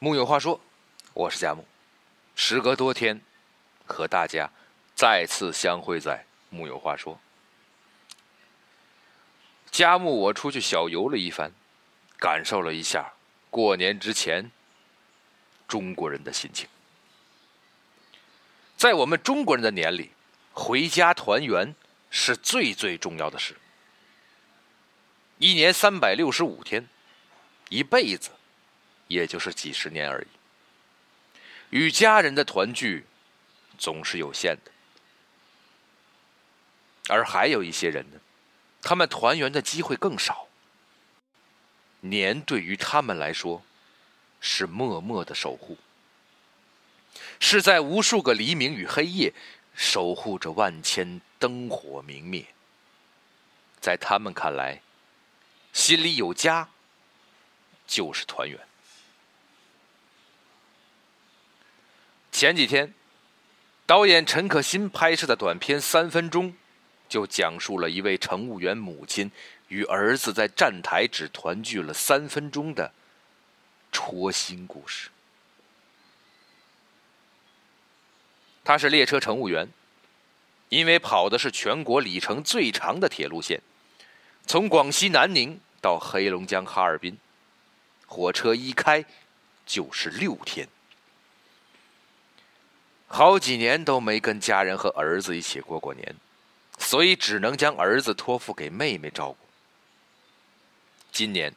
[0.00, 0.60] 木有话说，
[1.12, 1.66] 我是佳木。
[2.36, 3.20] 时隔多天，
[3.84, 4.48] 和大家
[4.94, 7.18] 再次相会在木有话说。
[9.72, 11.50] 佳木，我出去小游了一番，
[12.16, 13.12] 感受了一下
[13.50, 14.52] 过年之前
[15.66, 16.68] 中国人的心情。
[18.76, 20.12] 在我们中国人的年里，
[20.52, 21.74] 回家团圆
[22.08, 23.56] 是最最重要的事。
[25.38, 26.88] 一年三百六十五天，
[27.68, 28.30] 一辈子
[29.08, 30.26] 也就是几十年而已。
[31.70, 33.04] 与家人的团聚
[33.76, 34.70] 总是有限的，
[37.08, 38.20] 而还有一些人呢，
[38.80, 40.46] 他们团圆的机会更少。
[42.00, 43.62] 年对于他们来说
[44.40, 45.76] 是默默的守护，
[47.40, 49.34] 是在无数个黎明与黑夜
[49.74, 52.46] 守护着万千灯火明灭。
[53.80, 54.80] 在他们看来。
[55.70, 56.66] 心里有家，
[57.86, 58.58] 就是团圆。
[62.38, 62.94] 前几天，
[63.84, 66.52] 导演陈可辛拍摄的短片《三分钟》，
[67.08, 69.28] 就讲述了一位乘务员母亲
[69.66, 72.92] 与儿子在站台只团聚了三分钟的
[73.90, 75.10] 戳心故事。
[78.62, 79.68] 他是列车乘务员，
[80.68, 83.60] 因为跑的是全国里程最长的铁路线，
[84.46, 85.60] 从广西南宁。
[85.80, 87.18] 到黑龙江哈尔滨，
[88.06, 89.04] 火车一开
[89.66, 90.68] 就是六天，
[93.08, 96.14] 好几年都没跟家人和儿子一起过过年，
[96.78, 99.36] 所以只能将儿子托付给妹妹照顾。
[101.10, 101.52] 今年，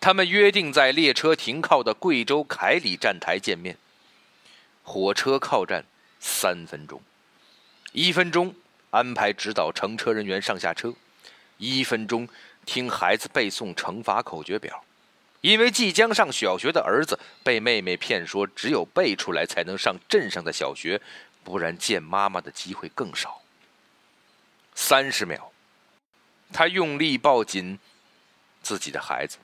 [0.00, 3.76] 他们约定在列车停靠的贵州凯里站台见面。
[4.82, 5.84] 火车靠站
[6.18, 7.02] 三分钟，
[7.92, 8.54] 一分钟
[8.90, 10.94] 安排指导乘车人员上下车，
[11.58, 12.28] 一分钟。
[12.64, 14.84] 听孩子背诵乘法口诀表，
[15.42, 21.00] 因为即将上小学的儿子被妹妹骗说，只有背出来才能上镇上的小学，
[21.44, 23.42] 不然见妈妈的机会更少。
[24.74, 25.52] 三十秒，
[26.52, 27.78] 他用力抱紧
[28.62, 29.38] 自己的孩子。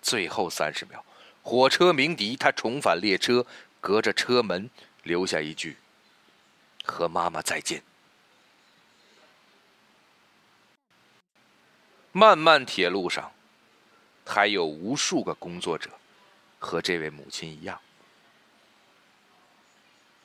[0.00, 1.04] 最后三十秒，
[1.42, 3.44] 火车鸣笛，他重返列车，
[3.80, 4.70] 隔着车门
[5.02, 5.76] 留下一句
[6.86, 7.82] ：“和妈妈再见。”
[12.12, 13.32] 漫漫铁路上，
[14.24, 15.90] 还有无数个工作者，
[16.58, 17.80] 和这位母亲一样，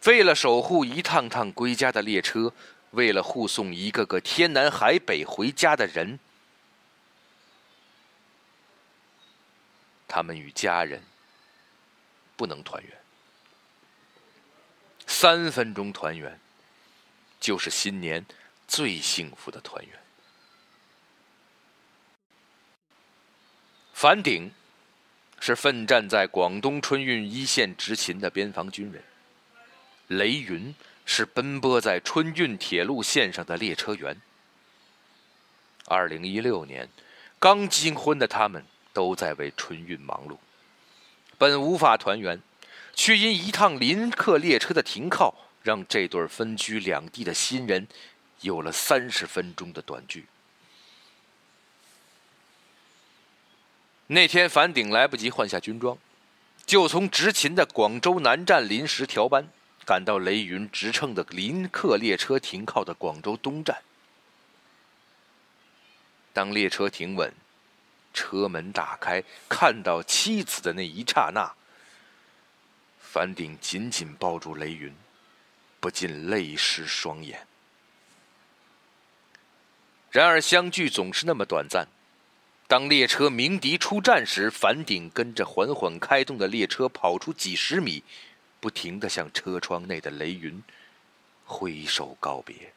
[0.05, 2.53] 为了守护一趟趟归家的列车，
[2.91, 6.17] 为了护送一个个天南海北回家的人，
[10.07, 11.03] 他们与家人
[12.35, 12.91] 不能团圆。
[15.05, 16.39] 三分钟团圆，
[17.39, 18.25] 就是新年
[18.67, 19.99] 最幸福的团圆。
[24.01, 24.49] 樊顶
[25.41, 29.03] 是奋战在广东春运一线执勤的边防军人，
[30.07, 30.73] 雷云
[31.03, 34.15] 是奔波在春运铁路线上的列车员。
[35.85, 36.87] 二零一六年，
[37.39, 40.37] 刚金婚的他们都在为春运忙碌，
[41.37, 42.41] 本无法团圆，
[42.93, 47.85] 却因一趟临客列车的停靠，让这对分居两地的新人
[48.39, 50.25] 有了三十分钟的短聚。
[54.11, 55.95] 那天，樊顶来不及换下军装，
[56.65, 59.47] 就从执勤的广州南站临时调班，
[59.85, 63.83] 赶到雷云直乘的临客列车停靠的广州东站。
[66.33, 67.31] 当列车停稳，
[68.11, 71.53] 车门打开，看到妻子的那一刹那，
[72.99, 74.91] 樊顶紧紧抱住雷云，
[75.79, 77.45] 不禁泪湿双眼。
[80.09, 81.87] 然而，相聚总是那么短暂。
[82.69, 88.03] 当列车鸣笛出站时，樊顶跟着缓缓开动的列车跑出几十米，
[88.59, 90.61] 不停地向车窗内的雷云
[91.45, 92.71] 挥手告别。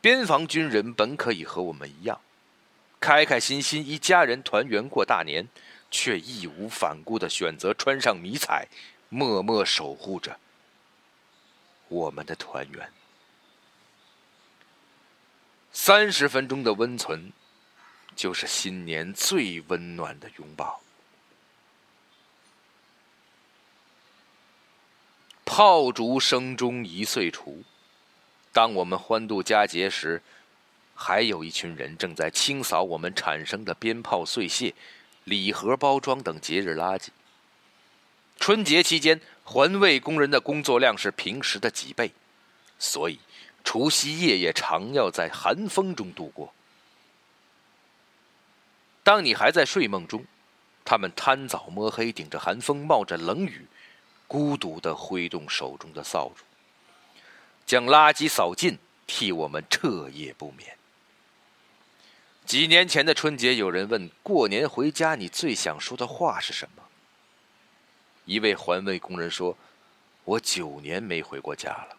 [0.00, 2.20] 边防军人本可以和我们一样，
[2.98, 5.46] 开开心心一家人团圆过大年，
[5.88, 8.66] 却义无反顾地选择穿上迷彩，
[9.08, 10.40] 默默守护着
[11.86, 12.90] 我们的团圆。
[15.76, 17.32] 三十分钟的温存，
[18.14, 20.80] 就是新年最温暖的拥抱。
[25.44, 27.64] 炮竹声中一岁除，
[28.52, 30.22] 当我们欢度佳节时，
[30.94, 34.72] 还有一群人正在清扫我们产生的鞭炮碎屑、
[35.24, 37.08] 礼盒包装等节日垃圾。
[38.38, 42.12] 春节期间，环卫工人的工作量是平时的几倍，
[42.78, 43.18] 所以。
[43.64, 46.54] 除夕夜也常要在寒风中度过。
[49.02, 50.24] 当你还在睡梦中，
[50.84, 53.66] 他们贪早摸黑，顶着寒风，冒着冷雨，
[54.28, 56.44] 孤独地挥动手中的扫帚，
[57.66, 60.76] 将垃圾扫尽，替我们彻夜不眠。
[62.44, 66.82] 几年前的春节，有人问：“过年回家，你最想说的话是什么？”
[68.26, 69.56] 一位环卫工人说
[70.24, 71.96] ：“我九年没回过家了。”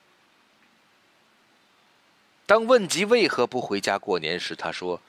[2.45, 5.01] 当问及为何不回家过年时，他说：“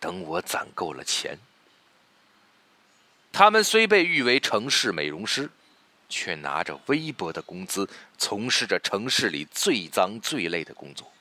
[0.00, 1.38] 等我攒够了钱。”
[3.30, 5.48] 他们虽被誉为城市美容师，
[6.08, 11.12] 却拿着微薄的工资，从事着城市里最脏最累的工作。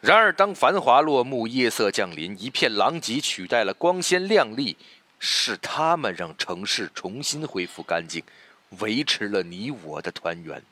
[0.00, 4.76] 然而，当繁华落幕，夜色降临，一片狼藉取代了光鲜亮丽，
[5.18, 8.22] 是他们让城市重新恢复干净，
[8.80, 10.62] 维持了你我的团圆。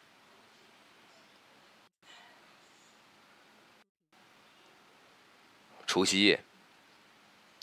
[5.96, 6.44] 除夕夜，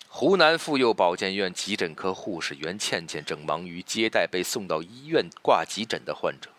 [0.07, 6.49] 湖南妇幼保健院急诊科护士袁倩倩正忙于接待被送到医院挂急诊的患者，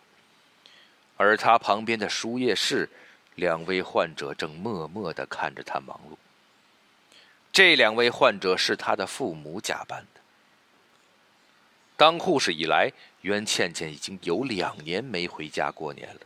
[1.17, 2.89] 而她旁边的输液室，
[3.35, 6.15] 两位患者正默默的看着她忙碌。
[7.51, 10.21] 这两位患者是她的父母假扮的。
[11.97, 12.89] 当护士以来，
[13.19, 16.21] 袁倩倩已经有两年没回家过年了。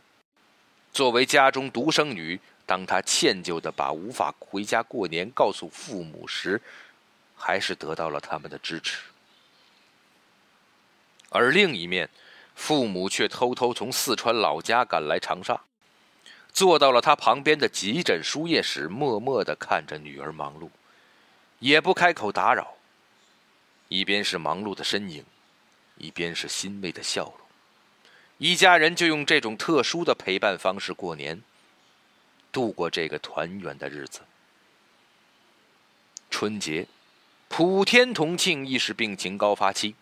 [0.92, 2.38] 作为家中独生女。
[2.70, 6.62] 当他歉疚的把无法回家过年告诉父母时，
[7.34, 9.00] 还是得到了他们的支持。
[11.30, 12.08] 而另一面，
[12.54, 15.60] 父母却偷偷从四川老家赶来长沙，
[16.52, 20.68] 坐到了他旁边的急诊输液室，默默的看着女儿忙碌，
[21.58, 22.76] 也不开口打扰。
[23.88, 25.24] 一边是忙碌的身影，
[25.96, 27.40] 一边是欣慰的笑容，
[28.38, 31.42] 一家人就用这种特殊的陪伴方式过年。
[32.52, 34.20] 度过这个团圆的日子。
[36.30, 36.86] 春节，
[37.48, 39.94] 普天同庆，亦是病情高发期。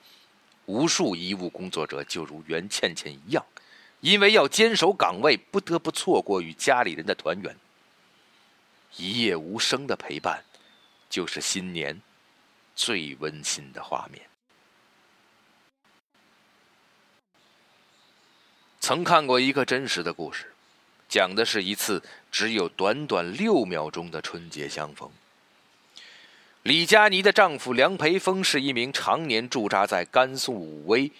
[0.66, 3.44] 无数医务工作者就如袁倩倩一样，
[4.00, 7.56] 因为要坚守岗位，不得不错过与家里人的团圆。
[8.96, 10.44] 一夜无声的陪伴，
[11.08, 12.00] 就是新年
[12.76, 14.22] 最温馨的画面。
[18.80, 20.52] 曾看过一个真实的故事。
[21.08, 25.10] 讲的是一次只有短短六秒钟的春节相逢。
[26.62, 31.10] 李佳妮的丈夫梁培峰是一名常年驻扎在甘肃武威、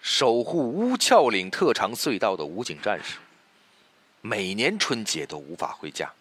[0.00, 3.16] 守护乌鞘岭特长隧道的武警战士，
[4.20, 6.12] 每年春节都无法回家。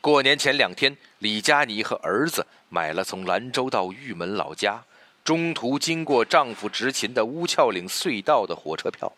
[0.00, 4.82] 过年前两天，李佳妮和儿子买了从兰州到玉门老家，
[5.22, 9.12] 中途经过丈夫执勤的乌鞘岭隧道的火车票。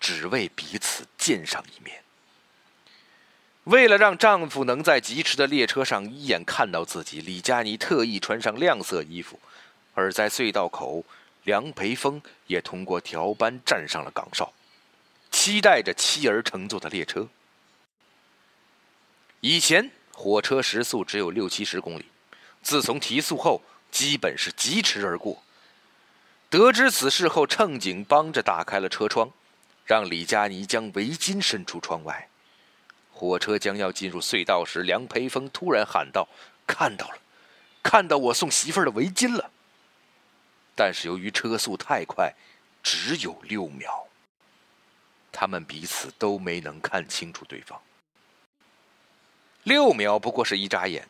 [0.00, 2.03] 只为彼此见上一面。
[3.64, 9.38] 为了让丈夫能在疾驰的列车上一眼看到自己，李佳妮特意穿上亮色衣服；
[9.94, 11.04] 而在隧道口，
[11.44, 14.52] 梁培峰也通过调班站上了岗哨，
[15.30, 17.26] 期待着妻儿乘坐的列车。
[19.40, 22.04] 以前火车时速只有六七十公里，
[22.62, 25.42] 自从提速后，基本是疾驰而过。
[26.50, 29.30] 得知此事后，乘警帮着打开了车窗。
[29.86, 32.28] 让李佳妮将围巾伸出窗外。
[33.14, 36.28] 火车将要进入隧道时，梁培峰突然喊道
[36.66, 37.18] ：“看到了，
[37.80, 39.50] 看到我送媳妇儿的围巾了。”
[40.74, 42.34] 但是由于车速太快，
[42.82, 44.08] 只有六秒，
[45.30, 47.80] 他们彼此都没能看清楚对方。
[49.62, 51.08] 六秒不过是一眨眼，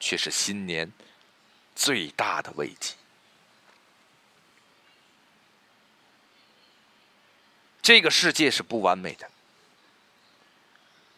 [0.00, 0.90] 却是新年
[1.74, 2.94] 最大的慰藉。
[7.82, 9.30] 这个世界是不完美的，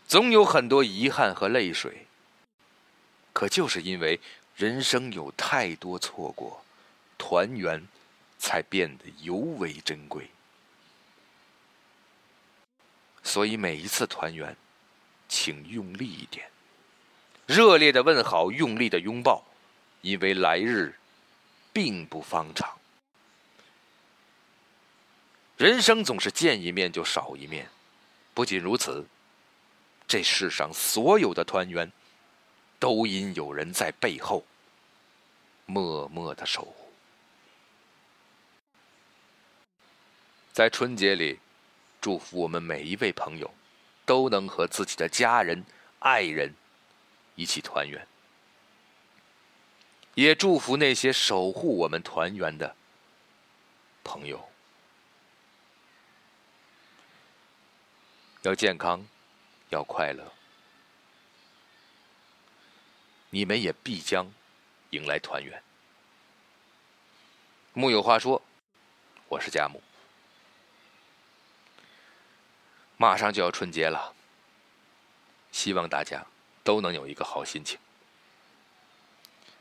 [0.08, 2.06] 总有很多遗憾和泪水。
[3.34, 4.18] 可就是因为
[4.56, 6.64] 人生有太多错过，
[7.16, 7.86] 团圆
[8.38, 10.28] 才变得尤为珍贵。
[13.22, 14.56] 所以每一次团圆，
[15.28, 16.50] 请用力一点，
[17.46, 19.44] 热烈的问好，用力的拥抱，
[20.00, 20.98] 因为来日
[21.72, 22.76] 并不方长。
[25.58, 27.68] 人生总是见一面就少一面，
[28.32, 29.06] 不仅如此，
[30.08, 31.92] 这世上所有的团圆，
[32.78, 34.42] 都因有人在背后
[35.66, 36.90] 默默的守护。
[40.50, 41.38] 在春节里，
[42.00, 43.52] 祝福我们每一位朋友，
[44.06, 45.62] 都能和自己的家人、
[45.98, 46.54] 爱人
[47.34, 48.08] 一起团圆，
[50.14, 52.74] 也祝福那些守护我们团圆的
[54.02, 54.42] 朋友。
[58.42, 59.06] 要健康，
[59.70, 60.32] 要快乐，
[63.30, 64.32] 你们也必将
[64.90, 65.62] 迎来团圆。
[67.74, 68.42] 木有话说，
[69.28, 69.82] 我是佳木。
[72.96, 74.14] 马上就要春节了，
[75.52, 76.26] 希望大家
[76.64, 77.78] 都能有一个好心情。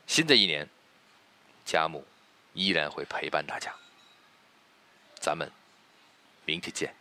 [0.06, 0.68] 新的一年，
[1.64, 2.04] 佳木
[2.54, 3.72] 依然会陪伴大家。
[5.20, 5.52] 咱们
[6.46, 6.94] 明天见。